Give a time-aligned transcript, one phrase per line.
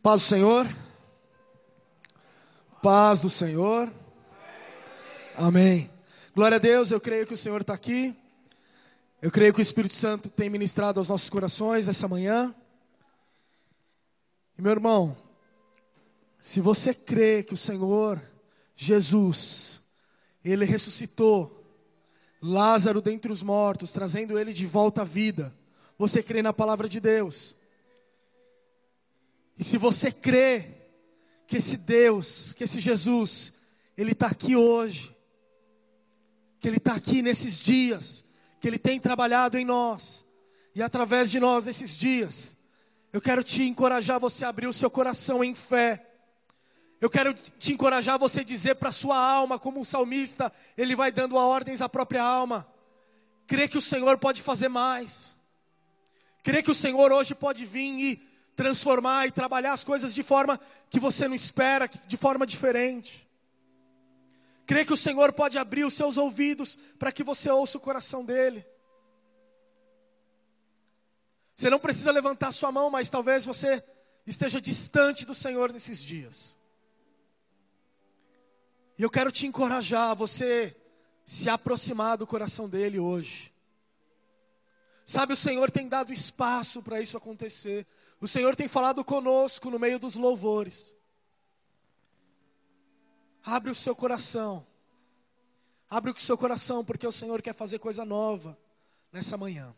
[0.00, 0.76] Paz do Senhor.
[2.80, 3.92] Paz do Senhor.
[5.36, 5.90] Amém.
[6.32, 8.16] Glória a Deus, eu creio que o Senhor está aqui.
[9.20, 12.54] Eu creio que o Espírito Santo tem ministrado aos nossos corações nessa manhã.
[14.56, 15.16] E meu irmão,
[16.38, 18.22] se você crê que o Senhor
[18.76, 19.82] Jesus,
[20.44, 21.64] Ele ressuscitou
[22.40, 25.52] Lázaro dentre os mortos, trazendo ele de volta à vida,
[25.98, 27.57] você crê na palavra de Deus.
[29.58, 30.76] E se você crê
[31.46, 33.52] que esse Deus, que esse Jesus,
[33.96, 35.16] Ele está aqui hoje,
[36.60, 38.24] que Ele está aqui nesses dias,
[38.60, 40.24] que Ele tem trabalhado em nós,
[40.74, 42.56] e através de nós nesses dias,
[43.12, 46.06] eu quero te encorajar você a abrir o seu coração em fé.
[47.00, 50.94] Eu quero te encorajar a você dizer para a sua alma, como um salmista, ele
[50.94, 52.68] vai dando ordens à própria alma.
[53.46, 55.36] Crê que o Senhor pode fazer mais.
[56.42, 58.27] Crê que o Senhor hoje pode vir e
[58.58, 60.58] transformar e trabalhar as coisas de forma
[60.90, 63.30] que você não espera, de forma diferente.
[64.66, 68.24] Crê que o Senhor pode abrir os seus ouvidos para que você ouça o coração
[68.24, 68.66] dele.
[71.54, 73.80] Você não precisa levantar sua mão, mas talvez você
[74.26, 76.58] esteja distante do Senhor nesses dias.
[78.98, 80.76] E eu quero te encorajar a você
[81.24, 83.54] se aproximar do coração dele hoje.
[85.06, 87.86] Sabe, o Senhor tem dado espaço para isso acontecer.
[88.20, 90.96] O Senhor tem falado conosco no meio dos louvores.
[93.44, 94.66] Abre o seu coração.
[95.88, 98.58] Abre o seu coração, porque o Senhor quer fazer coisa nova
[99.12, 99.74] nessa manhã.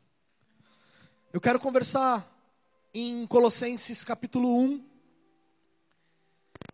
[1.33, 2.27] Eu quero conversar
[2.95, 4.85] em Colossenses capítulo 1.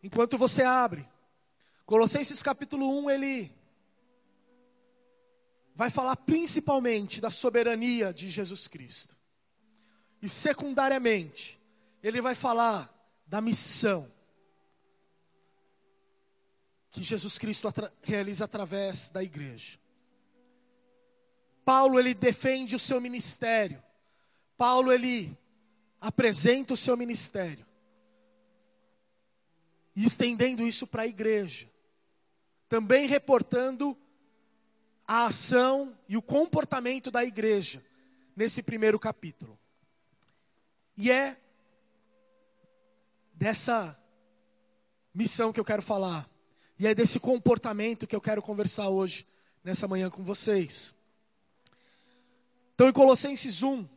[0.03, 1.06] Enquanto você abre,
[1.84, 3.53] Colossenses capítulo 1, ele
[5.75, 9.16] vai falar principalmente da soberania de Jesus Cristo.
[10.22, 11.61] E secundariamente,
[12.03, 12.92] ele vai falar
[13.27, 14.11] da missão
[16.91, 19.78] que Jesus Cristo atra realiza através da igreja.
[21.62, 23.82] Paulo ele defende o seu ministério.
[24.56, 25.37] Paulo ele
[26.00, 27.66] apresenta o seu ministério.
[29.94, 31.69] E estendendo isso para a igreja.
[32.69, 33.94] Também reportando
[35.06, 37.84] a ação e o comportamento da igreja
[38.34, 39.59] nesse primeiro capítulo.
[40.97, 41.37] E é
[43.34, 43.99] dessa
[45.15, 46.29] missão que eu quero falar.
[46.79, 49.27] E é desse comportamento que eu quero conversar hoje,
[49.62, 50.95] nessa manhã com vocês.
[52.75, 53.89] Então, em Colossenses 1,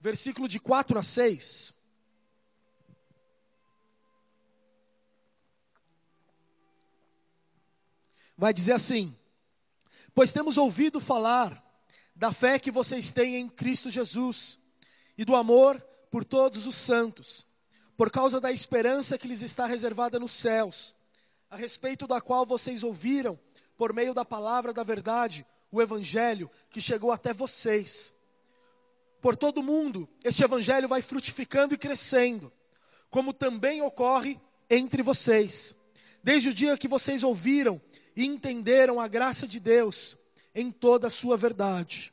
[0.00, 1.74] versículo de 4 a 6.
[8.36, 9.16] Vai dizer assim:
[10.14, 11.62] Pois temos ouvido falar
[12.14, 14.58] da fé que vocês têm em Cristo Jesus
[15.20, 17.46] e do amor por todos os santos,
[17.94, 20.96] por causa da esperança que lhes está reservada nos céus,
[21.50, 23.38] a respeito da qual vocês ouviram,
[23.76, 28.14] por meio da palavra da verdade, o evangelho que chegou até vocês.
[29.20, 32.50] Por todo o mundo, este evangelho vai frutificando e crescendo,
[33.10, 35.74] como também ocorre entre vocês.
[36.24, 37.78] Desde o dia que vocês ouviram
[38.16, 40.16] e entenderam a graça de Deus
[40.54, 42.10] em toda a sua verdade.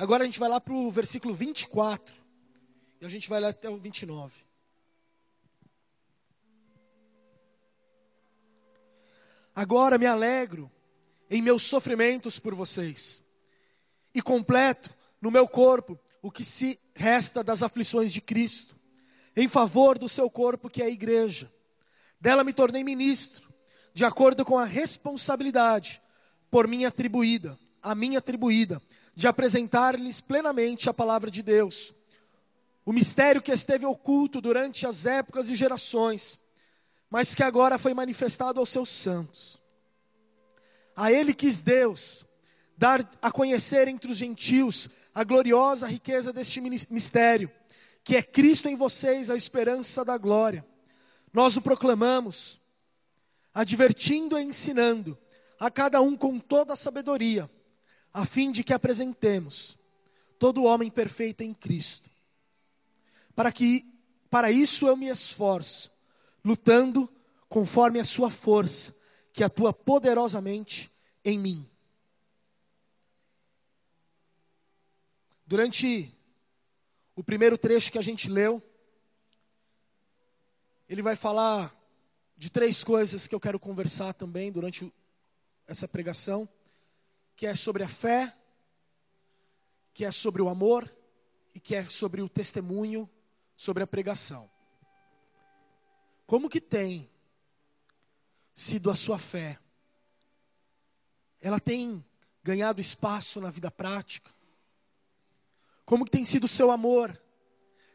[0.00, 2.14] Agora a gente vai lá para o versículo 24.
[3.02, 4.32] E a gente vai lá até o 29.
[9.54, 10.72] Agora me alegro
[11.28, 13.22] em meus sofrimentos por vocês.
[14.14, 14.88] E completo
[15.20, 18.74] no meu corpo o que se resta das aflições de Cristo,
[19.36, 21.52] em favor do seu corpo que é a igreja.
[22.18, 23.52] Dela me tornei ministro,
[23.92, 26.00] de acordo com a responsabilidade
[26.50, 28.80] por mim atribuída, a mim atribuída,
[29.20, 31.94] de apresentar-lhes plenamente a palavra de Deus.
[32.86, 36.40] O mistério que esteve oculto durante as épocas e gerações,
[37.10, 39.60] mas que agora foi manifestado aos seus santos.
[40.96, 42.24] A ele quis Deus
[42.78, 47.52] dar a conhecer entre os gentios a gloriosa riqueza deste mistério,
[48.02, 50.64] que é Cristo em vocês, a esperança da glória.
[51.30, 52.58] Nós o proclamamos,
[53.52, 55.18] advertindo e ensinando
[55.58, 57.50] a cada um com toda a sabedoria
[58.12, 59.78] a fim de que apresentemos
[60.38, 62.10] todo homem perfeito em Cristo.
[63.34, 63.86] Para que
[64.28, 65.90] para isso eu me esforço,
[66.44, 67.12] lutando
[67.48, 68.94] conforme a sua força,
[69.32, 70.90] que atua poderosamente
[71.24, 71.68] em mim.
[75.46, 76.14] Durante
[77.16, 78.62] o primeiro trecho que a gente leu,
[80.88, 81.76] ele vai falar
[82.36, 84.92] de três coisas que eu quero conversar também durante
[85.66, 86.48] essa pregação
[87.40, 88.36] que é sobre a fé,
[89.94, 90.94] que é sobre o amor
[91.54, 93.08] e que é sobre o testemunho,
[93.56, 94.50] sobre a pregação.
[96.26, 97.08] Como que tem
[98.54, 99.58] sido a sua fé?
[101.40, 102.04] Ela tem
[102.44, 104.30] ganhado espaço na vida prática?
[105.86, 107.18] Como que tem sido o seu amor?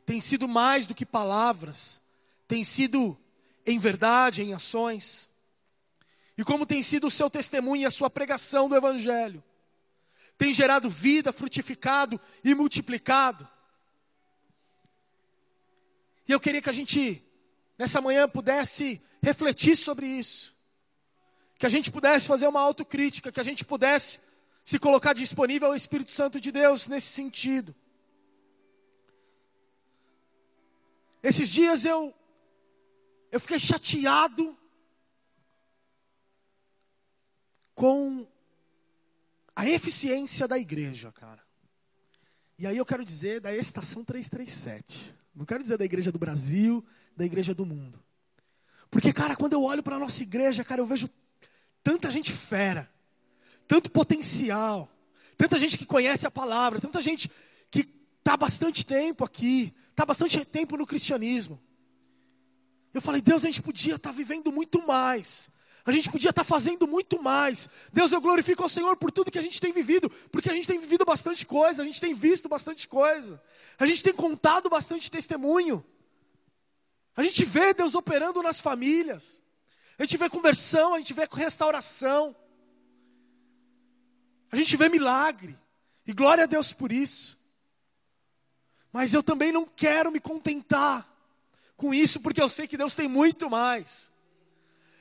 [0.08, 2.02] Tem sido mais do que palavras?
[2.48, 3.16] Tem sido
[3.64, 5.30] em verdade, em ações?
[6.38, 9.44] E como tem sido o seu testemunho e a sua pregação do Evangelho?
[10.38, 13.48] Tem gerado vida, frutificado e multiplicado?
[16.28, 17.24] E eu queria que a gente,
[17.78, 20.54] nessa manhã, pudesse refletir sobre isso.
[21.58, 24.20] Que a gente pudesse fazer uma autocrítica, que a gente pudesse
[24.64, 27.74] se colocar disponível ao Espírito Santo de Deus nesse sentido.
[31.24, 32.14] Esses dias eu
[33.32, 34.58] eu fiquei chateado
[37.76, 38.26] com
[39.56, 41.44] a eficiência da igreja, cara.
[42.58, 45.14] E aí eu quero dizer da estação 337.
[45.36, 46.84] Não quero dizer da igreja do Brasil,
[47.16, 48.02] da igreja do mundo.
[48.90, 51.10] Porque, cara, quando eu olho para a nossa igreja, cara, eu vejo
[51.84, 52.90] tanta gente fera,
[53.68, 54.90] tanto potencial,
[55.38, 57.30] tanta gente que conhece a palavra, tanta gente
[57.70, 57.90] que
[58.20, 61.62] está bastante tempo aqui, está bastante tempo no cristianismo.
[62.94, 65.50] Eu falei, Deus, a gente podia estar tá vivendo muito mais.
[65.86, 67.70] A gente podia estar fazendo muito mais.
[67.94, 70.68] Deus, eu glorifico ao Senhor por tudo que a gente tem vivido, porque a gente
[70.68, 73.42] tem vivido bastante coisa, a gente tem visto bastante coisa,
[73.78, 75.86] a gente tem contado bastante testemunho.
[77.16, 79.44] A gente vê Deus operando nas famílias,
[80.00, 82.36] a gente vê conversão, a gente vê restauração,
[84.52, 85.56] a gente vê milagre,
[86.08, 87.40] e glória a Deus por isso.
[88.92, 91.08] Mas eu também não quero me contentar
[91.78, 94.12] com isso, porque eu sei que Deus tem muito mais.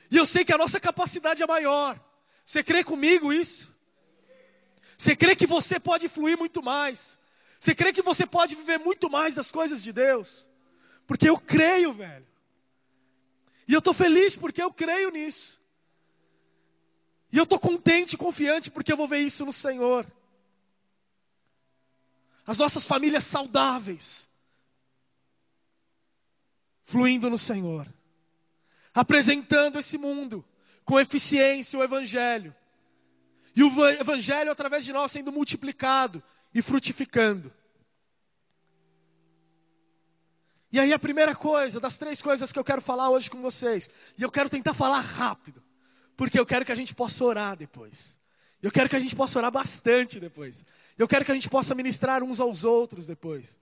[0.09, 1.99] E eu sei que a nossa capacidade é maior.
[2.45, 3.73] Você crê comigo isso?
[4.97, 7.17] Você crê que você pode fluir muito mais?
[7.59, 10.47] Você crê que você pode viver muito mais das coisas de Deus?
[11.07, 12.25] Porque eu creio, velho.
[13.67, 15.61] E eu estou feliz porque eu creio nisso.
[17.31, 20.05] E eu estou contente e confiante porque eu vou ver isso no Senhor.
[22.45, 24.29] As nossas famílias saudáveis,
[26.83, 27.94] fluindo no Senhor
[28.95, 30.43] apresentando esse mundo
[30.85, 32.55] com eficiência o Evangelho.
[33.53, 37.53] E o Evangelho, através de nós, sendo multiplicado e frutificando.
[40.71, 43.89] E aí, a primeira coisa, das três coisas que eu quero falar hoje com vocês,
[44.17, 45.61] e eu quero tentar falar rápido,
[46.17, 48.17] porque eu quero que a gente possa orar depois.
[48.61, 50.65] Eu quero que a gente possa orar bastante depois.
[50.97, 53.57] Eu quero que a gente possa ministrar uns aos outros depois.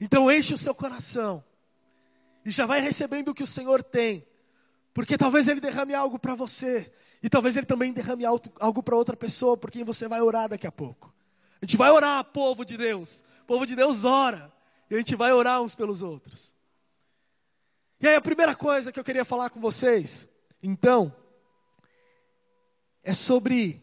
[0.00, 1.42] Então, enche o seu coração
[2.44, 4.26] e já vai recebendo o que o Senhor tem,
[4.94, 6.92] porque talvez Ele derrame algo para você,
[7.22, 10.66] e talvez Ele também derrame algo para outra pessoa, por quem você vai orar daqui
[10.66, 11.12] a pouco.
[11.60, 14.52] A gente vai orar, povo de Deus, o povo de Deus ora,
[14.88, 16.54] e a gente vai orar uns pelos outros.
[18.00, 20.26] E aí a primeira coisa que eu queria falar com vocês,
[20.62, 21.14] então,
[23.02, 23.82] é sobre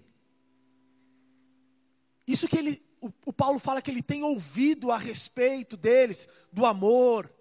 [2.26, 6.66] isso que ele, o, o Paulo fala que ele tem ouvido a respeito deles, do
[6.66, 7.32] amor,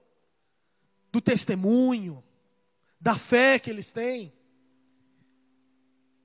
[1.17, 2.23] do testemunho,
[3.01, 4.35] da fé que eles têm.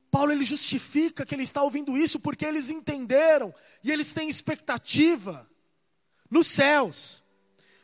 [0.10, 5.50] Paulo ele justifica que ele está ouvindo isso porque eles entenderam e eles têm expectativa
[6.30, 7.24] nos céus.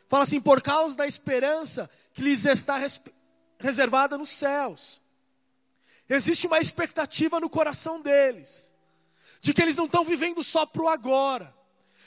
[0.06, 2.78] Fala assim, por causa da esperança que lhes está
[3.58, 5.00] reservada nos céus.
[6.06, 8.74] Existe uma expectativa no coração deles,
[9.40, 11.54] de que eles não estão vivendo só para o agora,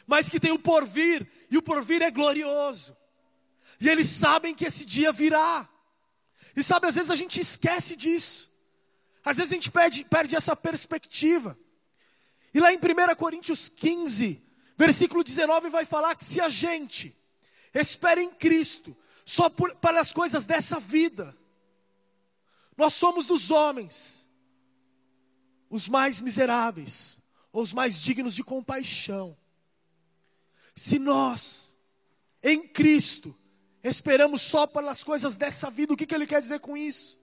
[0.06, 2.96] mas que tem o porvir, e o porvir é glorioso.
[3.82, 5.68] E eles sabem que esse dia virá.
[6.56, 8.48] E sabe, às vezes a gente esquece disso.
[9.26, 11.58] Às vezes a gente perde, perde essa perspectiva.
[12.54, 14.40] E lá em 1 Coríntios 15,
[14.78, 17.18] versículo 19, vai falar que se a gente
[17.74, 18.96] espera em Cristo,
[19.26, 21.36] só por, para as coisas dessa vida,
[22.78, 24.30] nós somos dos homens
[25.72, 27.20] os mais miseráveis,
[27.52, 29.36] ou os mais dignos de compaixão.
[30.76, 31.76] Se nós,
[32.44, 33.36] em Cristo,
[33.84, 35.94] esperamos só pelas coisas dessa vida.
[35.94, 37.20] O que, que ele quer dizer com isso?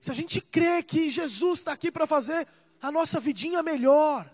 [0.00, 2.46] Se a gente crê que Jesus está aqui para fazer
[2.80, 4.32] a nossa vidinha melhor,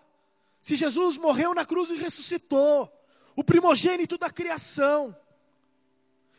[0.61, 2.91] se Jesus morreu na cruz e ressuscitou,
[3.35, 5.17] o primogênito da criação,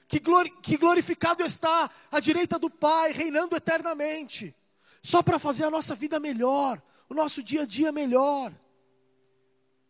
[0.08, 4.56] que, glori que glorificado está à direita do Pai, reinando eternamente,
[5.02, 8.54] só para fazer a nossa vida melhor, o nosso dia a dia melhor.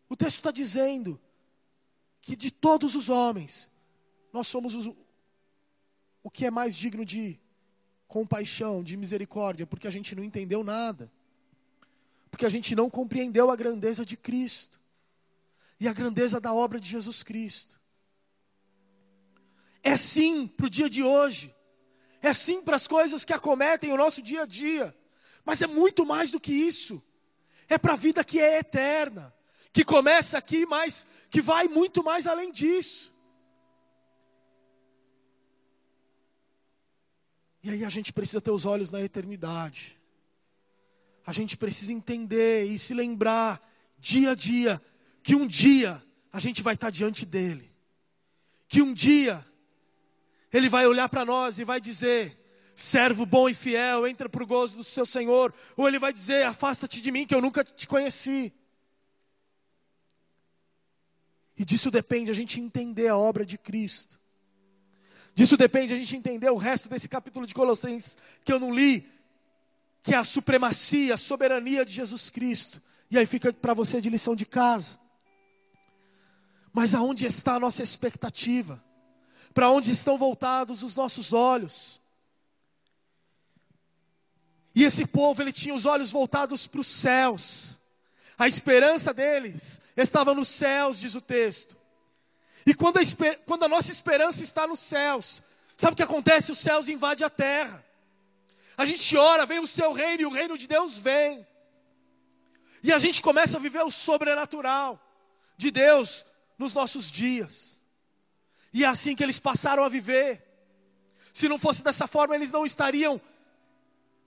[0.08, 1.20] O texto está dizendo
[2.26, 3.70] que de todos os homens,
[4.32, 4.92] nós somos os,
[6.24, 7.38] o que é mais digno de
[8.08, 11.08] compaixão, de misericórdia, porque a gente não entendeu nada,
[12.28, 14.80] porque a gente não compreendeu a grandeza de Cristo
[15.78, 17.80] e a grandeza da obra de Jesus Cristo.
[19.80, 21.54] É sim para o dia de hoje.
[22.20, 24.92] É sim para as coisas que acometem o nosso dia a dia.
[25.44, 27.00] Mas é muito mais do que isso.
[27.68, 29.32] É para a vida que é eterna.
[29.76, 33.14] Que começa aqui, mas que vai muito mais além disso.
[37.62, 40.00] E aí a gente precisa ter os olhos na eternidade.
[41.26, 43.60] A gente precisa entender e se lembrar,
[43.98, 44.80] dia a dia,
[45.22, 46.02] que um dia
[46.32, 47.70] a gente vai estar diante dele.
[48.68, 49.44] Que um dia
[50.50, 52.34] ele vai olhar para nós e vai dizer:
[52.74, 55.52] servo bom e fiel, entra para o gozo do seu Senhor.
[55.76, 58.54] Ou ele vai dizer: afasta-te de mim, que eu nunca te conheci.
[61.56, 64.20] E disso depende a gente entender a obra de Cristo.
[65.34, 69.10] Disso depende a gente entender o resto desse capítulo de Colossenses que eu não li,
[70.02, 72.82] que é a supremacia, a soberania de Jesus Cristo.
[73.10, 74.98] E aí fica para você de lição de casa.
[76.72, 78.82] Mas aonde está a nossa expectativa?
[79.54, 82.00] Para onde estão voltados os nossos olhos?
[84.74, 87.80] E esse povo, ele tinha os olhos voltados para os céus.
[88.36, 91.76] A esperança deles estava nos céus, diz o texto.
[92.66, 93.02] E quando a,
[93.46, 95.42] quando a nossa esperança está nos céus,
[95.76, 96.52] sabe o que acontece?
[96.52, 97.84] Os céus invadem a terra.
[98.76, 101.46] A gente ora, vem o seu reino e o reino de Deus vem.
[102.82, 105.00] E a gente começa a viver o sobrenatural
[105.56, 106.26] de Deus
[106.58, 107.80] nos nossos dias.
[108.72, 110.42] E é assim que eles passaram a viver.
[111.32, 113.20] Se não fosse dessa forma, eles não estariam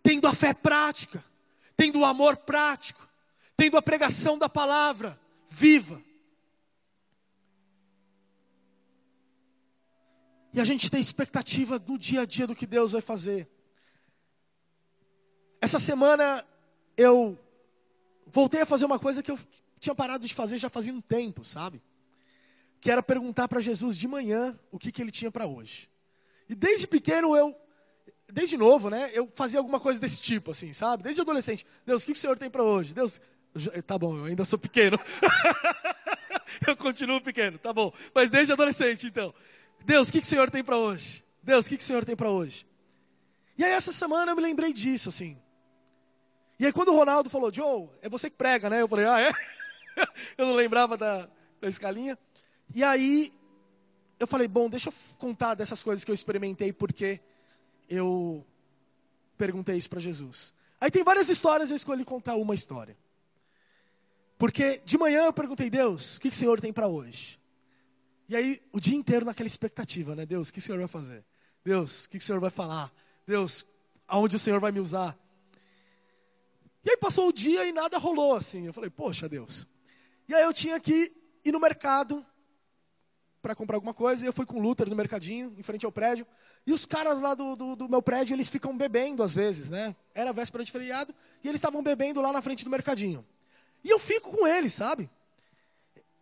[0.02, 1.24] tendo a fé prática,
[1.76, 3.08] tendo o amor prático,
[3.56, 5.20] tendo a pregação da palavra
[5.50, 6.02] viva.
[10.54, 13.50] E a gente tem expectativa no dia a dia do que Deus vai fazer.
[15.62, 16.46] Essa semana
[16.96, 17.38] eu
[18.26, 19.40] voltei a fazer uma coisa que eu
[19.80, 21.82] tinha parado de fazer já fazia um tempo, sabe?
[22.80, 25.90] Que era perguntar para Jesus de manhã o que, que ele tinha para hoje.
[26.48, 27.56] E desde pequeno eu,
[28.32, 29.12] desde novo, né?
[29.14, 31.04] Eu fazia alguma coisa desse tipo, assim, sabe?
[31.04, 31.66] Desde adolescente.
[31.86, 32.94] Deus, o que, que o Senhor tem para hoje?
[32.94, 33.20] Deus,
[33.86, 35.00] tá bom, eu ainda sou pequeno.
[36.68, 37.94] eu continuo pequeno, tá bom.
[38.14, 39.34] Mas desde adolescente, então.
[39.86, 41.24] Deus, o que, que o Senhor tem para hoje?
[41.42, 42.68] Deus, o que, que o Senhor tem para hoje?
[43.58, 45.38] E aí essa semana eu me lembrei disso, assim.
[46.60, 48.82] E aí quando o Ronaldo falou, Joe, é você que prega, né?
[48.82, 49.32] Eu falei, ah, é?
[50.38, 51.30] eu não lembrava da,
[51.60, 52.18] da escalinha.
[52.74, 53.34] E aí
[54.20, 57.20] eu falei, bom, deixa eu contar dessas coisas que eu experimentei, porque
[57.90, 58.46] eu
[59.38, 60.54] perguntei isso para Jesus.
[60.80, 62.98] Aí tem várias histórias, eu escolhi contar uma história.
[64.40, 67.38] Porque de manhã eu perguntei, Deus, o que, o Senhor tem para hoje?
[68.30, 70.26] E aí, o dia inteiro naquela expectativa, né?
[70.26, 71.26] Deus, o que o Senhor vai fazer?
[71.62, 72.90] Deus, o que o Senhor vai falar?
[73.28, 73.66] Deus,
[74.08, 75.20] aonde o Senhor vai me usar?
[76.86, 78.66] E aí passou o dia e nada rolou assim.
[78.66, 79.68] Eu falei, poxa, Deus.
[80.26, 81.12] E aí eu tinha que
[81.44, 82.26] ir no mercado
[83.42, 84.24] para comprar alguma coisa.
[84.24, 86.26] E eu fui com o Luther no mercadinho, em frente ao prédio.
[86.66, 89.94] E os caras lá do, do, do meu prédio, eles ficam bebendo às vezes, né?
[90.16, 91.14] Era véspera de feriado.
[91.44, 93.26] E eles estavam bebendo lá na frente do mercadinho.
[93.84, 95.10] E eu fico com eles, sabe?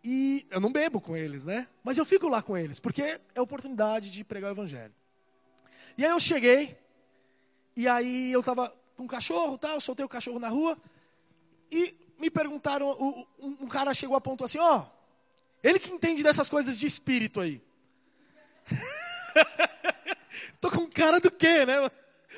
[0.02, 1.66] E eu não bebo com eles, né?
[1.82, 4.94] Mas eu fico lá com eles, porque é oportunidade de pregar o evangelho.
[5.96, 6.78] E aí eu cheguei,
[7.76, 10.78] e aí eu estava com um cachorro, tal, soltei o cachorro na rua,
[11.70, 13.26] e me perguntaram, um,
[13.64, 14.86] um cara chegou a ponto assim, ó, oh,
[15.62, 17.62] ele que entende dessas coisas de espírito aí.
[20.60, 21.90] Tô com cara do quê, né?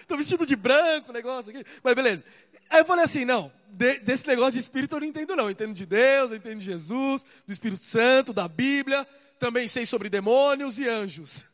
[0.07, 1.65] Tô vestido de branco, negócio aqui.
[1.83, 2.25] Mas beleza.
[2.71, 5.45] Aí eu falei assim, não, de, desse negócio de espírito eu não entendo não.
[5.45, 9.05] Eu entendo de Deus, eu entendo de Jesus, do Espírito Santo, da Bíblia.
[9.41, 11.45] Também sei sobre demônios e anjos.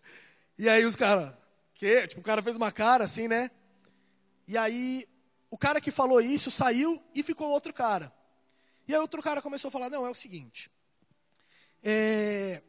[0.59, 1.33] E aí os caras,
[1.75, 2.07] que?
[2.07, 3.51] Tipo, o cara fez uma cara assim, né?
[4.47, 5.09] E aí
[5.51, 8.13] o cara que falou isso saiu e ficou outro cara.
[8.87, 10.71] E aí outro cara começou a falar, não, é o seguinte.
[11.83, 12.63] É,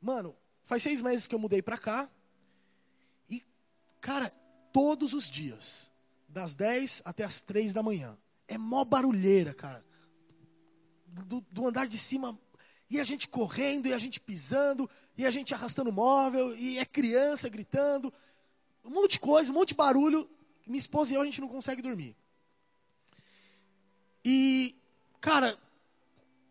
[0.00, 2.08] mano, faz seis meses que eu mudei pra cá.
[3.28, 3.44] E,
[4.00, 4.30] cara,
[4.72, 5.92] todos os dias
[6.34, 8.18] das 10 até as 3 da manhã.
[8.48, 9.84] É mó barulheira, cara.
[11.06, 12.36] Do, do, andar de cima.
[12.90, 16.84] E a gente correndo, e a gente pisando, e a gente arrastando móvel, e é
[16.84, 18.12] criança gritando.
[18.84, 20.28] Um monte de coisa, um monte de barulho.
[20.66, 22.16] Minha esposa e eu, a gente não consegue dormir.
[24.24, 24.74] E,
[25.20, 25.56] cara,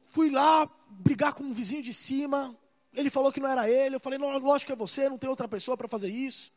[0.07, 2.57] fui lá brigar com um vizinho de cima.
[2.93, 3.95] Ele falou que não era ele.
[3.95, 6.53] Eu falei, não, lógico que é você, não tem outra pessoa para fazer isso.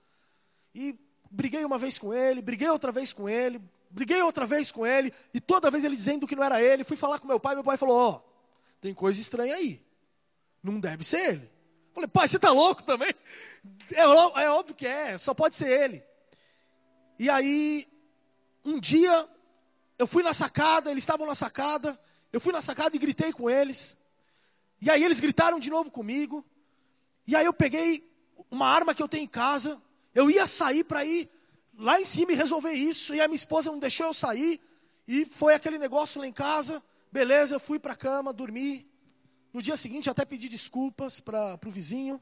[0.72, 0.94] E
[1.30, 5.12] briguei uma vez com ele, briguei outra vez com ele, briguei outra vez com ele,
[5.32, 7.64] e toda vez ele dizendo que não era ele, fui falar com meu pai, meu
[7.64, 8.20] pai falou, ó, oh,
[8.80, 9.84] tem coisa estranha aí,
[10.62, 11.50] não deve ser ele.
[11.92, 13.14] Falei, pai, você tá louco também?
[13.92, 16.04] É, é óbvio que é, só pode ser ele.
[17.18, 17.88] E aí,
[18.62, 19.26] um dia,
[19.98, 21.98] eu fui na sacada, eles estavam na sacada,
[22.32, 23.96] eu fui na sacada e gritei com eles,
[24.80, 26.44] e aí eles gritaram de novo comigo,
[27.26, 28.06] e aí eu peguei
[28.50, 29.80] uma arma que eu tenho em casa.
[30.16, 31.28] Eu ia sair para ir
[31.78, 33.14] lá em cima e resolver isso.
[33.14, 34.58] E a minha esposa não deixou eu sair.
[35.06, 36.82] E foi aquele negócio lá em casa.
[37.12, 38.90] Beleza, eu fui para a cama, dormi.
[39.52, 42.18] No dia seguinte até pedi desculpas para o vizinho.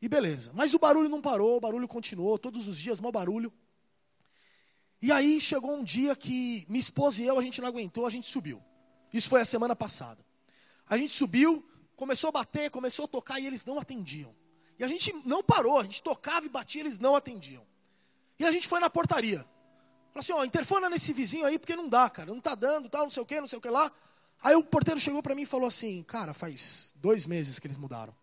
[0.00, 0.52] E beleza.
[0.54, 3.52] Mas o barulho não parou, o barulho continuou, todos os dias, mau barulho.
[5.02, 8.10] E aí chegou um dia que minha esposa e eu, a gente não aguentou, a
[8.10, 8.62] gente subiu.
[9.12, 10.24] Isso foi a semana passada.
[10.86, 14.32] A gente subiu, começou a bater, começou a tocar e eles não atendiam.
[14.78, 17.64] E a gente não parou, a gente tocava e batia, eles não atendiam.
[18.38, 19.38] E a gente foi na portaria.
[20.12, 23.02] Falou assim, ó, interfona nesse vizinho aí, porque não dá, cara, não tá dando, tal,
[23.02, 23.90] não sei o que, não sei o que lá.
[24.42, 27.78] Aí o porteiro chegou para mim e falou assim, cara, faz dois meses que eles
[27.78, 28.14] mudaram.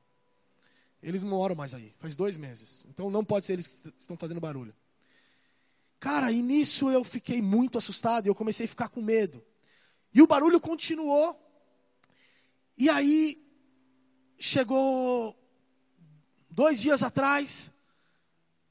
[1.02, 2.86] Eles não moram mais aí, faz dois meses.
[2.90, 4.76] Então não pode ser eles que estão fazendo barulho.
[6.00, 9.44] Cara, e nisso eu fiquei muito assustado e eu comecei a ficar com medo.
[10.14, 11.40] E o barulho continuou.
[12.78, 13.44] E aí
[14.40, 15.36] chegou
[16.52, 17.72] dois dias atrás,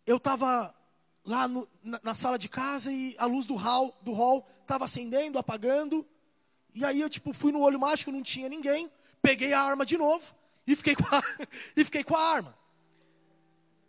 [0.07, 0.75] eu estava
[1.25, 4.85] lá no, na, na, sala de casa e a luz do hall do hall estava
[4.85, 6.07] acendendo, apagando.
[6.75, 8.91] E aí eu tipo fui no olho mágico, não tinha ninguém.
[9.23, 10.33] Peguei a arma de novo
[10.67, 11.23] e fiquei com a,
[11.77, 12.57] e fiquei com a arma.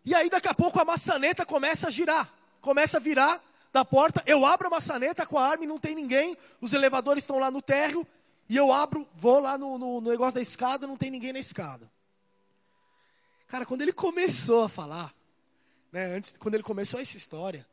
[0.04, 4.24] E aí daqui a pouco a maçaneta começa a girar, começa a virar da porta.
[4.26, 6.36] Eu abro a maçaneta com a arma e não tem ninguém.
[6.60, 8.08] Os elevadores estão lá no térreo
[8.50, 11.40] e eu abro, vou lá no, no, no negócio da escada, não tem ninguém na
[11.40, 11.90] escada.
[13.52, 15.14] Cara, quando ele começou a falar,
[15.92, 17.68] né, antes, quando ele começou essa história,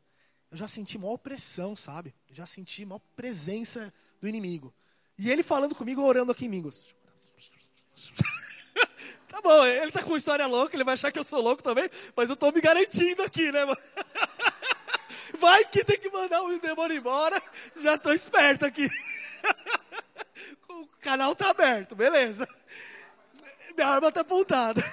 [0.51, 2.13] eu já senti maior opressão, sabe?
[2.27, 4.73] Eu já senti maior presença do inimigo.
[5.17, 6.83] E ele falando comigo, orando aqui em línguas.
[9.29, 11.63] tá bom, ele tá com uma história louca, ele vai achar que eu sou louco
[11.63, 13.79] também, mas eu tô me garantindo aqui, né, mano?
[15.39, 17.41] Vai que tem que mandar o demônio embora,
[17.77, 18.89] já tô esperto aqui.
[20.67, 22.45] o canal tá aberto, beleza.
[23.77, 24.83] Minha arma tá apontada.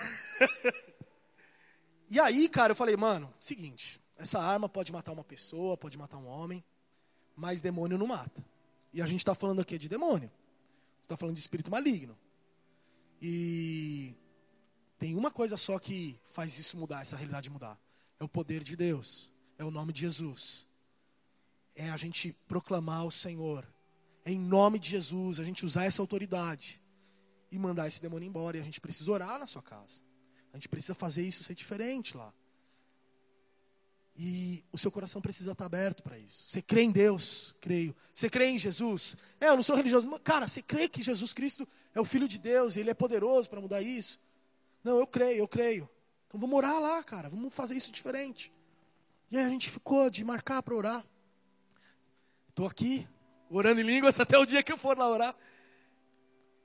[2.09, 6.17] e aí, cara, eu falei, mano, seguinte, essa arma pode matar uma pessoa, pode matar
[6.17, 6.65] um homem,
[7.35, 8.45] mas demônio não mata.
[8.93, 10.31] E a gente está falando aqui de demônio.
[11.03, 12.17] Está falando de espírito maligno.
[13.21, 14.15] E
[14.99, 17.79] tem uma coisa só que faz isso mudar, essa realidade mudar.
[18.19, 19.31] É o poder de Deus.
[19.59, 20.67] É o nome de Jesus.
[21.75, 23.67] É a gente proclamar o Senhor.
[24.25, 26.83] É em nome de Jesus, a gente usar essa autoridade
[27.53, 28.57] e mandar esse demônio embora.
[28.57, 30.01] E a gente precisa orar na sua casa.
[30.57, 32.33] A gente precisa fazer isso ser diferente lá.
[34.17, 36.49] E o seu coração precisa estar aberto para isso.
[36.49, 37.55] Você crê em Deus?
[37.61, 37.95] Creio.
[38.15, 39.19] Você crê em Jesus?
[39.39, 40.09] É, eu não sou religioso.
[40.21, 43.51] Cara, você crê que Jesus Cristo é o Filho de Deus e Ele é poderoso
[43.51, 44.19] para mudar isso?
[44.83, 45.87] Não, eu creio, eu creio.
[46.27, 47.29] Então vamos orar lá, cara.
[47.29, 48.51] Vamos fazer isso diferente.
[49.31, 51.05] E aí a gente ficou de marcar para orar.
[52.49, 53.07] Estou aqui,
[53.51, 55.37] orando em línguas até o dia que eu for lá orar.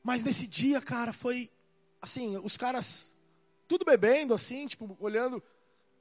[0.01, 1.51] Mas nesse dia, cara, foi
[2.01, 3.13] assim, os caras
[3.71, 5.41] tudo bebendo assim, tipo, olhando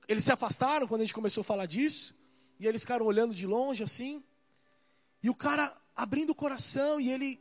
[0.09, 2.18] eles se afastaram quando a gente começou a falar disso,
[2.59, 4.24] e eles ficaram olhando de longe assim.
[5.22, 7.40] E o cara abrindo o coração e ele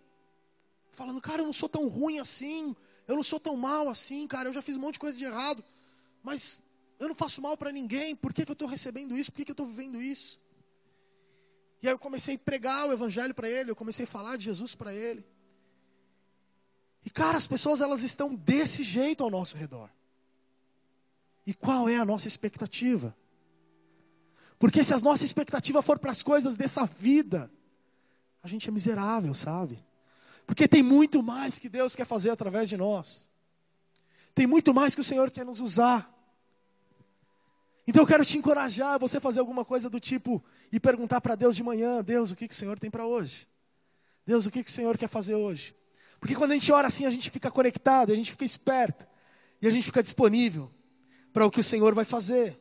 [0.91, 2.75] falando: "Cara, eu não sou tão ruim assim,
[3.07, 5.25] eu não sou tão mal assim, cara, eu já fiz um monte de coisa de
[5.25, 5.65] errado,
[6.21, 6.59] mas
[6.99, 9.31] eu não faço mal para ninguém, por que, que eu estou recebendo isso?
[9.31, 10.39] Por que, que eu estou vivendo isso?"
[11.81, 14.43] E aí eu comecei a pregar o evangelho para ele, eu comecei a falar de
[14.43, 15.25] Jesus para ele.
[17.03, 19.89] E cara, as pessoas elas estão desse jeito ao nosso redor.
[21.49, 23.17] E qual é a nossa expectativa?
[24.59, 27.51] Porque se a nossa expectativa for para as coisas dessa vida,
[28.43, 29.83] a gente é miserável, sabe?
[30.45, 33.27] Porque tem muito mais que Deus quer fazer através de nós.
[34.35, 36.15] Tem muito mais que o Senhor quer nos usar.
[37.88, 41.55] Então eu quero te encorajar você fazer alguma coisa do tipo e perguntar para Deus
[41.55, 43.47] de manhã: Deus, o que, que o Senhor tem para hoje?
[44.23, 45.75] Deus, o que, que o Senhor quer fazer hoje?
[46.19, 49.07] Porque quando a gente ora assim, a gente fica conectado, a gente fica esperto
[49.59, 50.71] e a gente fica disponível
[51.39, 52.60] para o que o Senhor vai fazer.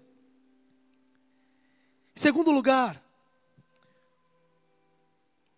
[2.17, 3.03] Em segundo lugar,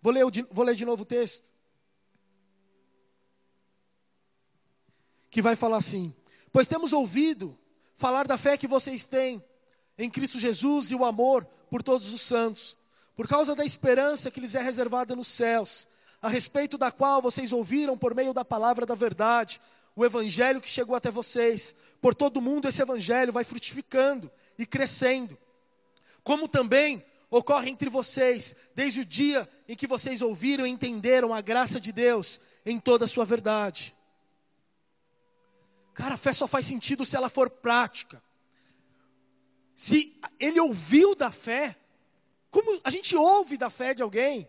[0.01, 1.53] vou ler, vou ler de novo o texto.
[5.31, 6.15] Que vai falar assim:
[6.51, 7.59] Pois temos ouvido
[7.95, 9.45] falar da fé que vocês têm
[9.99, 12.75] em Cristo Jesus e o amor por todos os santos,
[13.15, 15.87] por causa da esperança que lhes é reservada nos céus,
[16.23, 19.61] a respeito da qual vocês ouviram por meio da palavra da verdade
[19.95, 21.75] o evangelho que chegou até vocês.
[22.01, 25.39] Por todo mundo esse evangelho vai frutificando e crescendo.
[26.23, 31.41] Como também ocorre entre vocês, desde o dia em que vocês ouviram e entenderam a
[31.41, 33.95] graça de Deus em toda a sua verdade.
[35.95, 38.23] Cara, a fé só faz sentido se ela for prática.
[39.75, 41.77] Se ele ouviu da fé,
[42.51, 44.49] como a gente ouve da fé de alguém?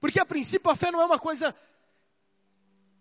[0.00, 1.54] Porque a princípio a fé não é uma coisa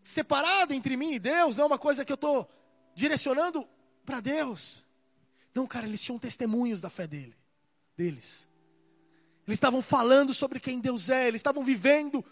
[0.10, 2.50] separada entre mim e Deus, é uma coisa que eu estou
[2.95, 3.67] direcionando
[4.04, 4.86] para Deus.
[5.54, 7.36] Não, cara, eles tinham testemunhos da fé dele,
[7.95, 8.50] deles.
[9.48, 12.26] Eles estavam falando sobre quem Deus é, eles estavam vivendo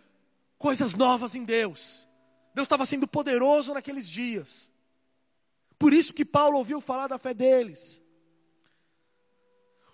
[0.58, 2.10] coisas novas em Deus.
[2.54, 4.72] Deus estava sendo poderoso naqueles dias.
[5.78, 8.02] Por isso que Paulo ouviu falar da fé deles.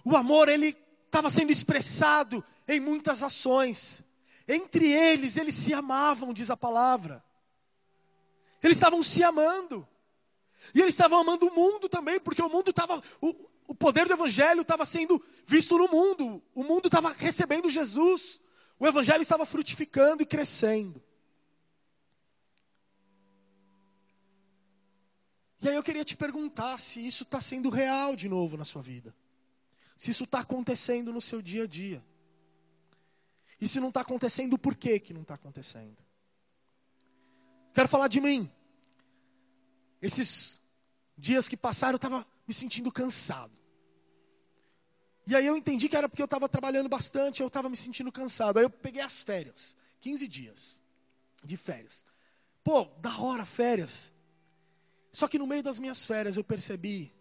[0.05, 4.01] O amor, ele estava sendo expressado em muitas ações.
[4.47, 7.21] Entre eles, eles se amavam, diz a palavra.
[8.63, 9.85] Eles estavam se amando.
[10.73, 13.03] E eles estavam amando o mundo também, porque o mundo estava.
[13.21, 13.35] O,
[13.67, 16.41] o poder do Evangelho estava sendo visto no mundo.
[16.55, 18.39] O mundo estava recebendo Jesus.
[18.79, 21.03] O Evangelho estava frutificando e crescendo.
[25.61, 28.81] E aí eu queria te perguntar se isso está sendo real de novo na sua
[28.81, 29.15] vida.
[29.95, 32.03] Se isso está acontecendo no seu dia a dia.
[33.59, 35.97] E se não está acontecendo, por que, que não está acontecendo?
[37.73, 38.49] Quero falar de mim.
[40.01, 40.61] Esses
[41.17, 43.51] dias que passaram, eu estava me sentindo cansado.
[45.25, 48.11] E aí eu entendi que era porque eu estava trabalhando bastante, eu estava me sentindo
[48.11, 48.57] cansado.
[48.57, 50.81] Aí eu peguei as férias, 15 dias
[51.43, 52.05] de férias.
[52.63, 54.13] Pô, da hora férias.
[55.11, 57.13] Só que no meio das minhas férias eu percebi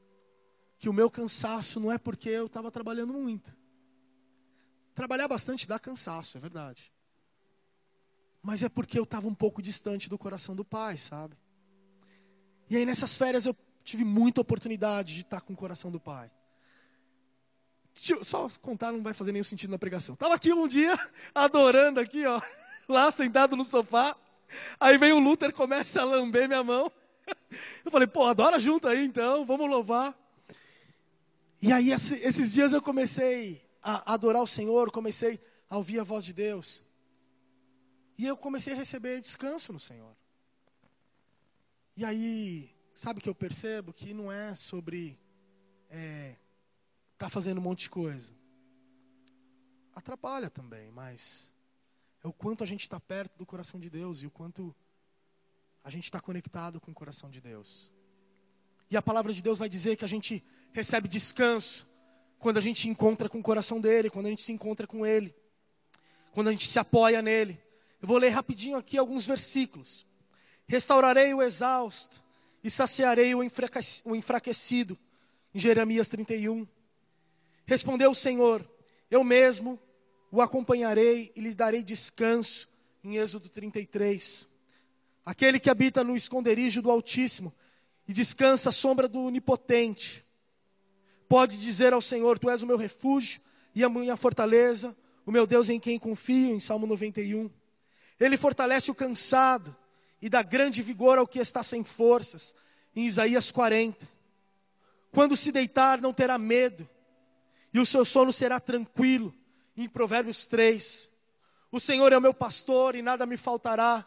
[0.78, 3.56] que o meu cansaço não é porque eu estava trabalhando muito.
[4.94, 6.91] Trabalhar bastante dá cansaço, é verdade.
[8.42, 11.36] Mas é porque eu estava um pouco distante do coração do Pai, sabe?
[12.68, 16.30] E aí nessas férias eu tive muita oportunidade de estar com o coração do Pai.
[18.22, 20.14] Só contar não vai fazer nenhum sentido na pregação.
[20.14, 20.98] Estava aqui um dia,
[21.34, 22.40] adorando aqui, ó,
[22.88, 24.16] lá sentado no sofá.
[24.80, 26.90] Aí vem o Luther, começa a lamber minha mão.
[27.84, 30.16] Eu falei, pô, adora junto aí então, vamos louvar.
[31.60, 35.38] E aí esses dias eu comecei a adorar o Senhor, comecei
[35.70, 36.82] a ouvir a voz de Deus.
[38.18, 40.14] E eu comecei a receber descanso no Senhor.
[41.96, 45.18] E aí, sabe que eu percebo que não é sobre
[45.90, 46.36] é,
[47.18, 48.32] tá fazendo um monte de coisa.
[49.94, 51.52] Atrapalha também, mas
[52.24, 54.74] é o quanto a gente está perto do coração de Deus e o quanto
[55.84, 57.90] a gente está conectado com o coração de Deus.
[58.90, 61.86] E a palavra de Deus vai dizer que a gente recebe descanso
[62.38, 65.34] quando a gente encontra com o coração dele, quando a gente se encontra com ele,
[66.32, 67.60] quando a gente se apoia nele.
[68.02, 70.04] Eu vou ler rapidinho aqui alguns versículos.
[70.66, 72.20] Restaurarei o exausto
[72.62, 74.98] e saciarei o enfraquecido.
[75.54, 76.66] Em Jeremias 31.
[77.64, 78.68] Respondeu o Senhor:
[79.08, 79.78] Eu mesmo
[80.32, 82.68] o acompanharei e lhe darei descanso.
[83.04, 84.48] Em Êxodo 33.
[85.24, 87.54] Aquele que habita no esconderijo do Altíssimo
[88.08, 90.24] e descansa à sombra do Onipotente,
[91.28, 93.40] pode dizer ao Senhor: Tu és o meu refúgio
[93.72, 97.61] e a minha fortaleza, o meu Deus em quem confio, em Salmo 91.
[98.18, 99.76] Ele fortalece o cansado
[100.20, 102.54] e dá grande vigor ao que está sem forças,
[102.94, 104.08] em Isaías 40.
[105.10, 106.88] Quando se deitar, não terá medo,
[107.72, 109.34] e o seu sono será tranquilo,
[109.76, 111.10] em Provérbios 3.
[111.70, 114.06] O Senhor é o meu pastor e nada me faltará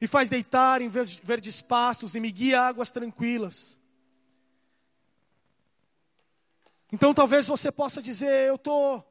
[0.00, 3.78] me faz deitar em verdes pastos e me guia a águas tranquilas.
[6.90, 9.04] Então talvez você possa dizer, eu tô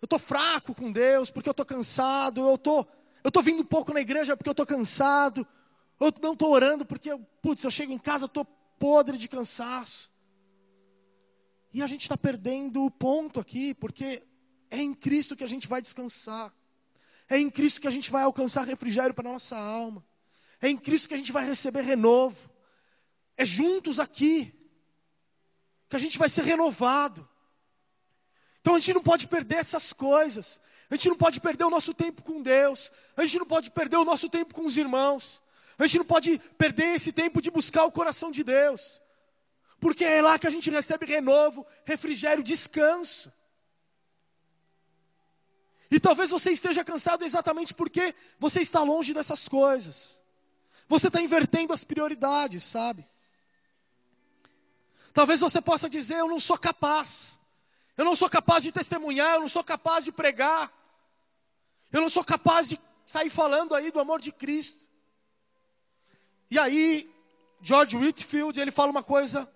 [0.00, 2.86] eu tô fraco com Deus, porque eu tô cansado, eu tô
[3.24, 5.46] eu tô vindo pouco na igreja porque eu tô cansado.
[5.98, 7.10] Eu não tô orando porque
[7.42, 8.44] putz, eu chego em casa, tô
[8.78, 10.10] podre de cansaço.
[11.72, 14.22] E a gente está perdendo o ponto aqui, porque
[14.70, 16.54] é em Cristo que a gente vai descansar.
[17.28, 20.04] É em Cristo que a gente vai alcançar refrigério para a nossa alma.
[20.60, 22.50] É em Cristo que a gente vai receber renovo.
[23.36, 24.54] É juntos aqui
[25.88, 27.28] que a gente vai ser renovado.
[28.60, 30.60] Então a gente não pode perder essas coisas.
[30.90, 32.92] A gente não pode perder o nosso tempo com Deus.
[33.16, 35.42] A gente não pode perder o nosso tempo com os irmãos.
[35.78, 39.00] A gente não pode perder esse tempo de buscar o coração de Deus.
[39.78, 43.32] Porque é lá que a gente recebe renovo, refrigério, descanso.
[45.90, 50.20] E talvez você esteja cansado exatamente porque você está longe dessas coisas.
[50.88, 53.06] Você está invertendo as prioridades, sabe?
[55.12, 57.37] Talvez você possa dizer: Eu não sou capaz.
[57.98, 59.34] Eu não sou capaz de testemunhar.
[59.34, 60.72] Eu não sou capaz de pregar.
[61.90, 64.88] Eu não sou capaz de sair falando aí do amor de Cristo.
[66.48, 67.12] E aí,
[67.60, 69.50] George Whitfield, ele fala uma coisa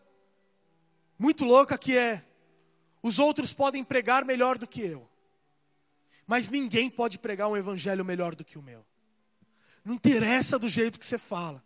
[1.17, 2.25] muito louca que é:
[3.01, 5.09] os outros podem pregar melhor do que eu.
[6.27, 8.85] Mas ninguém pode pregar um evangelho melhor do que o meu.
[9.85, 11.63] Não interessa do jeito que você fala.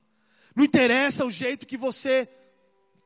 [0.55, 2.29] Não interessa o jeito que você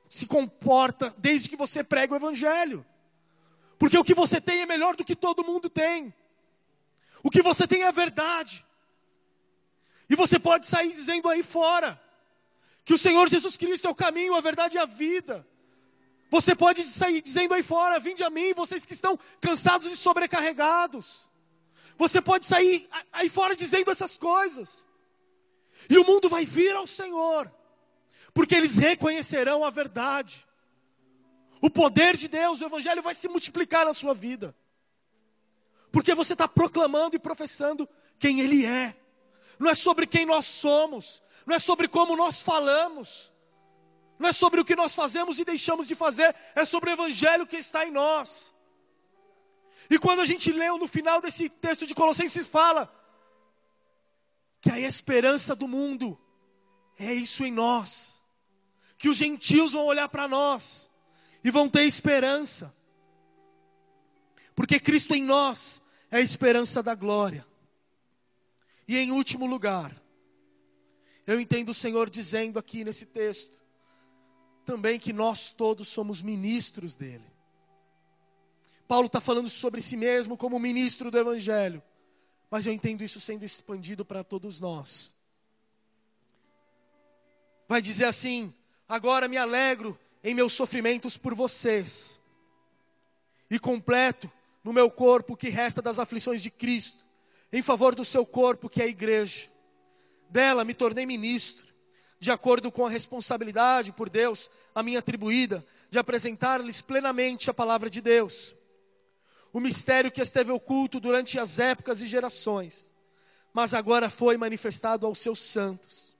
[0.09, 2.85] se comporta, desde que você prega o evangelho.
[3.81, 6.15] Porque o que você tem é melhor do que todo mundo tem.
[7.23, 8.63] O que você tem é verdade.
[10.07, 11.99] E você pode sair dizendo aí fora
[12.85, 15.49] que o Senhor Jesus Cristo é o caminho, a verdade e a vida.
[16.29, 21.27] Você pode sair dizendo aí fora: Vinde a mim, vocês que estão cansados e sobrecarregados.
[21.97, 24.87] Você pode sair aí fora dizendo essas coisas.
[25.89, 27.51] E o mundo vai vir ao Senhor,
[28.35, 30.47] porque eles reconhecerão a verdade.
[31.61, 34.57] O poder de Deus, o Evangelho vai se multiplicar na sua vida.
[35.93, 38.97] Porque você está proclamando e professando quem Ele é.
[39.59, 43.31] Não é sobre quem nós somos, não é sobre como nós falamos,
[44.19, 47.47] não é sobre o que nós fazemos e deixamos de fazer, é sobre o Evangelho
[47.47, 48.55] que está em nós.
[49.91, 52.91] E quando a gente leu no final desse texto de Colossenses, fala
[54.63, 56.19] que a esperança do mundo
[56.99, 58.23] é isso em nós,
[58.97, 60.90] que os gentios vão olhar para nós
[61.43, 62.75] e vão ter esperança,
[64.55, 67.47] porque Cristo em nós é a esperança da glória.
[68.87, 69.95] E em último lugar,
[71.27, 73.63] eu entendo o Senhor dizendo aqui nesse texto,
[74.65, 77.25] também que nós todos somos ministros dele.
[78.87, 81.83] Paulo está falando sobre si mesmo como ministro do Evangelho,
[82.51, 85.15] mas eu entendo isso sendo expandido para todos nós.
[87.69, 88.53] Vai dizer assim:
[88.89, 92.21] agora me alegro em meus sofrimentos por vocês,
[93.51, 94.31] e completo
[94.63, 97.05] no meu corpo o que resta das aflições de Cristo,
[97.53, 99.51] em favor do seu corpo, que é a igreja.
[100.29, 101.71] Dela me tornei ministro
[102.21, 107.89] de acordo com a responsabilidade por Deus a mim atribuída, de apresentar-lhes plenamente a palavra
[107.89, 108.55] de Deus.
[109.53, 112.93] O mistério que esteve oculto durante as épocas e gerações,
[113.53, 116.15] mas agora foi manifestado aos seus santos.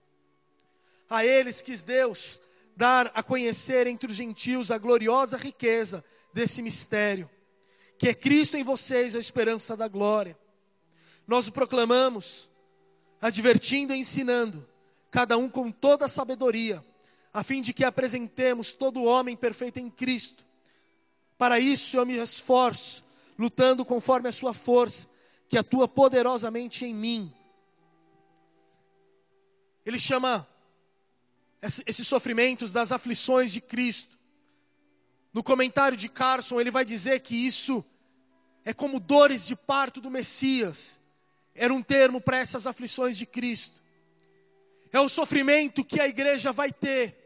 [1.09, 2.41] A eles quis Deus
[2.77, 7.29] dar a conhecer entre os gentios a gloriosa riqueza desse mistério,
[7.99, 10.39] que é Cristo em vocês, a esperança da glória.
[11.27, 12.51] Nós o proclamamos,
[13.21, 14.67] advertindo e ensinando,
[15.11, 16.85] cada um com toda a sabedoria,
[17.33, 20.45] a fim de que apresentemos todo homem perfeito em Cristo.
[21.37, 23.05] Para isso eu me esforço,
[23.39, 25.09] lutando conforme a sua força,
[25.49, 27.33] que atua poderosamente em mim.
[29.85, 30.47] Ele chama
[31.63, 34.19] esses sofrimentos das aflições de Cristo.
[35.33, 37.85] No comentário de Carson, ele vai dizer que isso
[38.65, 40.99] é como dores de parto do Messias.
[41.55, 43.81] Era um termo para essas aflições de Cristo
[44.93, 47.17] é o sofrimento que a igreja vai ter,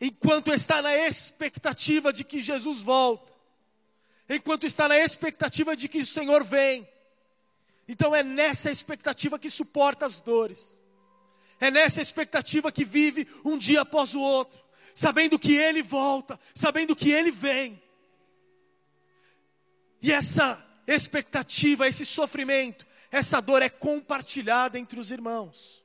[0.00, 3.32] enquanto está na expectativa de que Jesus volta,
[4.28, 6.86] enquanto está na expectativa de que o Senhor vem.
[7.88, 10.75] Então é nessa expectativa que suporta as dores,
[11.60, 14.60] é nessa expectativa que vive um dia após o outro,
[14.94, 17.82] sabendo que Ele volta, sabendo que Ele vem.
[20.02, 25.84] E essa expectativa, esse sofrimento, essa dor é compartilhada entre os irmãos.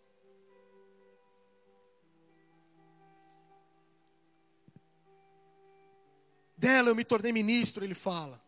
[6.58, 8.40] Dela eu me tornei ministro, ele fala.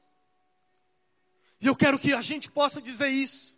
[1.59, 3.57] E eu quero que a gente possa dizer isso.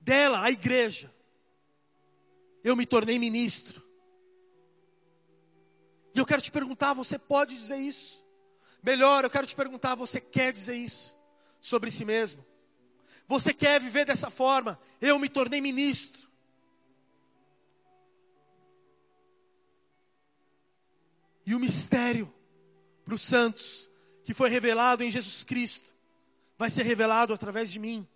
[0.00, 1.12] Dela, a igreja,
[2.62, 3.82] eu me tornei ministro.
[6.14, 8.24] E eu quero te perguntar: você pode dizer isso?
[8.82, 11.16] Melhor, eu quero te perguntar: você quer dizer isso
[11.60, 12.44] sobre si mesmo?
[13.26, 14.78] Você quer viver dessa forma?
[15.00, 16.30] Eu me tornei ministro.
[21.44, 22.32] E o mistério
[23.04, 23.90] para os santos,
[24.24, 25.92] que foi revelado em Jesus Cristo,
[26.56, 28.06] vai ser revelado através de mim.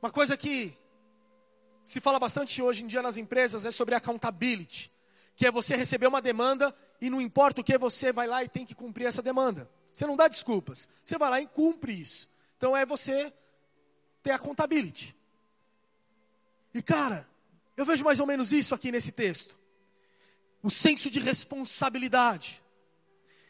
[0.00, 0.76] Uma coisa que
[1.86, 4.90] se fala bastante hoje em dia nas empresas é sobre accountability,
[5.36, 8.48] que é você receber uma demanda e não importa o que você vai lá e
[8.48, 9.70] tem que cumprir essa demanda.
[9.92, 12.28] Você não dá desculpas, você vai lá e cumpre isso.
[12.56, 13.32] Então é você
[14.22, 15.16] ter accountability.
[16.74, 17.26] E cara,
[17.76, 19.56] eu vejo mais ou menos isso aqui nesse texto
[20.62, 22.60] o senso de responsabilidade.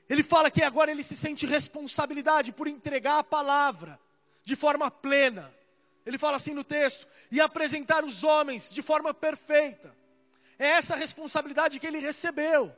[0.07, 3.99] Ele fala que agora ele se sente responsabilidade por entregar a palavra
[4.45, 5.51] de forma plena.
[6.07, 9.95] Ele fala assim no texto: e apresentar os homens de forma perfeita.
[10.59, 12.75] É essa a responsabilidade que ele recebeu.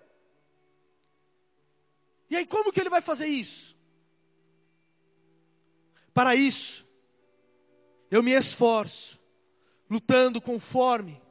[2.31, 3.77] E aí, como que ele vai fazer isso?
[6.12, 6.87] Para isso,
[8.11, 9.21] eu me esforço,
[9.88, 11.23] lutando conforme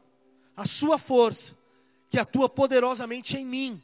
[0.55, 1.57] a sua força
[2.09, 3.83] que atua poderosamente em mim.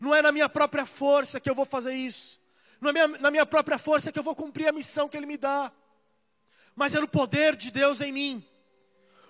[0.00, 2.40] Não é na minha própria força que eu vou fazer isso.
[2.80, 5.36] Não é na minha própria força que eu vou cumprir a missão que Ele me
[5.36, 5.70] dá.
[6.74, 8.44] Mas é no poder de Deus em mim.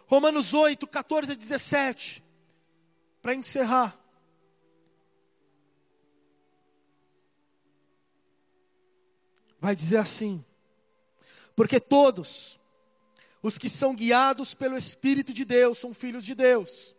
[0.07, 2.23] Romanos 8, 14 a 17.
[3.21, 3.99] Para encerrar.
[9.59, 10.45] Vai dizer assim:
[11.55, 12.59] Porque todos,
[13.43, 16.95] os que são guiados pelo Espírito de Deus são filhos de Deus.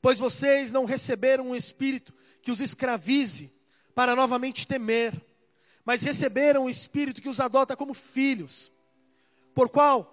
[0.00, 3.52] Pois vocês não receberam um espírito que os escravize
[3.94, 5.14] para novamente temer,
[5.84, 8.72] mas receberam um espírito que os adota como filhos,
[9.54, 10.08] por qual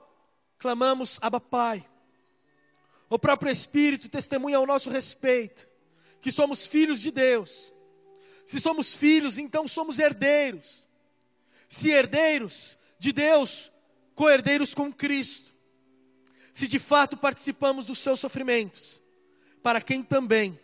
[0.57, 1.87] clamamos Abba Pai.
[3.09, 5.67] O próprio Espírito testemunha ao nosso respeito
[6.21, 7.73] que somos filhos de Deus.
[8.45, 10.87] Se somos filhos, então somos herdeiros.
[11.67, 13.71] Se herdeiros de Deus,
[14.15, 15.53] co-herdeiros com Cristo.
[16.51, 19.01] Se de fato participamos dos seus sofrimentos,
[19.63, 20.59] para quem também,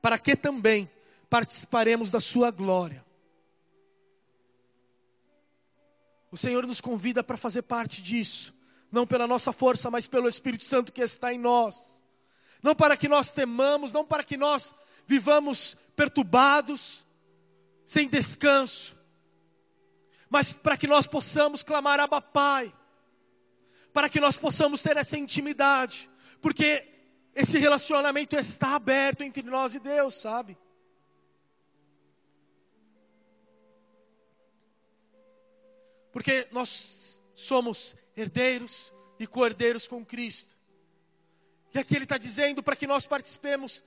[0.00, 0.88] para que também
[1.28, 3.04] participaremos da sua glória.
[6.32, 8.52] O Senhor nos convida para fazer parte disso
[8.92, 12.04] não pela nossa força, mas pelo Espírito Santo que está em nós.
[12.62, 14.74] Não para que nós temamos, não para que nós
[15.06, 17.06] vivamos perturbados,
[17.86, 18.94] sem descanso,
[20.28, 22.72] mas para que nós possamos clamar Abba Pai,
[23.92, 26.08] para que nós possamos ter essa intimidade,
[26.42, 26.86] porque
[27.34, 30.56] esse relacionamento está aberto entre nós e Deus, sabe?
[36.12, 40.56] Porque nós somos herdeiros e cordeiros com Cristo.
[41.74, 43.82] E aqui ele está dizendo para que nós participemos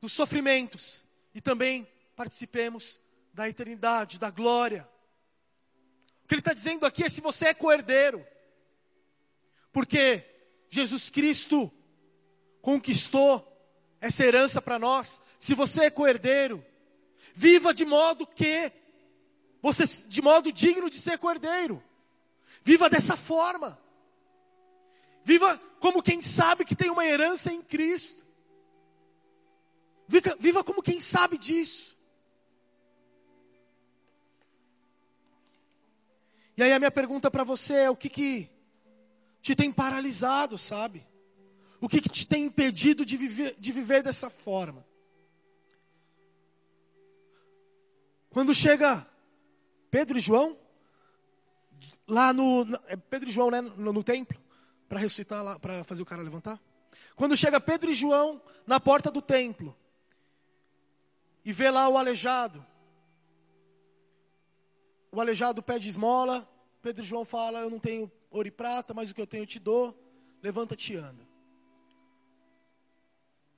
[0.00, 1.86] dos sofrimentos e também
[2.16, 3.00] participemos
[3.32, 4.88] da eternidade, da glória.
[6.24, 8.26] O que ele está dizendo aqui é se você é coerdeiro,
[9.72, 10.24] porque
[10.68, 11.72] Jesus Cristo
[12.60, 13.46] conquistou
[14.00, 15.20] essa herança para nós.
[15.38, 16.64] Se você é coerdeiro,
[17.34, 18.72] viva de modo que
[19.62, 21.82] você de modo digno de ser coerdeiro.
[22.62, 23.80] Viva dessa forma.
[25.24, 28.24] Viva como quem sabe que tem uma herança em Cristo.
[30.08, 31.96] Viva, viva como quem sabe disso.
[36.56, 38.50] E aí a minha pergunta para você é: o que, que
[39.40, 41.06] te tem paralisado, sabe?
[41.80, 44.86] O que, que te tem impedido de viver, de viver dessa forma?
[48.28, 49.09] Quando chega
[49.90, 50.56] Pedro e João,
[52.06, 54.40] lá no, é Pedro e João, né, no, no templo,
[54.88, 56.60] para ressuscitar lá, para fazer o cara levantar.
[57.16, 59.76] Quando chega Pedro e João na porta do templo
[61.44, 62.64] e vê lá o aleijado,
[65.12, 66.48] o aleijado pede esmola,
[66.80, 69.42] Pedro e João fala: Eu não tenho ouro e prata, mas o que eu tenho
[69.42, 69.96] eu te dou,
[70.42, 71.28] levanta-te e anda.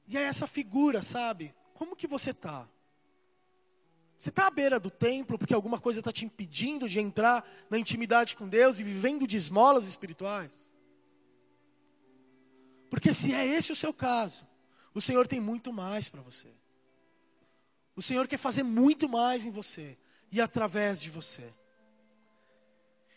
[0.09, 1.55] E é essa figura, sabe?
[1.75, 2.69] Como que você está?
[4.23, 7.77] Você está à beira do templo porque alguma coisa está te impedindo de entrar na
[7.77, 10.71] intimidade com Deus e vivendo de esmolas espirituais?
[12.89, 14.47] Porque se é esse o seu caso,
[14.95, 16.47] o Senhor tem muito mais para você.
[17.97, 19.99] O Senhor quer fazer muito mais em você
[20.31, 21.53] e através de você.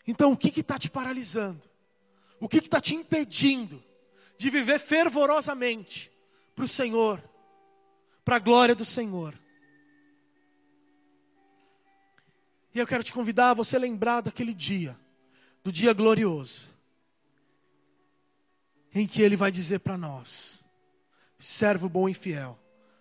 [0.08, 1.70] Então, o que está te paralisando?
[2.40, 3.80] O que está te impedindo
[4.36, 6.10] de viver fervorosamente
[6.52, 7.22] para o Senhor,
[8.24, 9.45] para a glória do Senhor?
[12.76, 14.94] E eu quero te convidar a você lembrar daquele dia,
[15.64, 16.68] do dia glorioso,
[18.94, 20.62] em que Ele vai dizer para nós:
[21.38, 22.58] servo bom e fiel,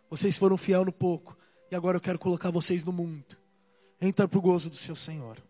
[0.10, 1.38] vocês foram fiel no pouco,
[1.70, 3.36] e agora eu quero colocar vocês no mundo.
[4.00, 5.44] Entra para o gozo do seu Senhor.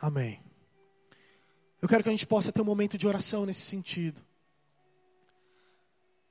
[0.00, 0.40] Amém.
[1.82, 4.22] Eu quero que a gente possa ter um momento de oração nesse sentido.